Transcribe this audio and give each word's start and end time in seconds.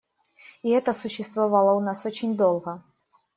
И 0.63 0.69
это 0.71 0.93
существовало 0.93 1.75
у 1.75 1.79
нас 1.79 2.07
очень 2.07 2.35
долго. 2.35 2.81